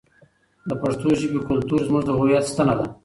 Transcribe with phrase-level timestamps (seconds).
[0.69, 2.85] د پښتو ژبې کلتور زموږ د هویت ستنه ده.